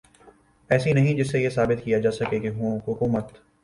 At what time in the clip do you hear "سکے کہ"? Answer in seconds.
2.11-2.49